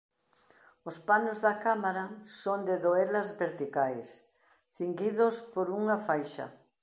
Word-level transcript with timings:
Os 0.89 0.97
panos 1.07 1.37
da 1.45 1.53
cámara 1.65 2.05
son 2.41 2.59
de 2.69 2.75
doelas 2.85 3.27
verticais 3.43 4.07
cinguidos 4.77 5.35
por 5.53 5.67
unha 5.79 5.97
faixa. 6.07 6.45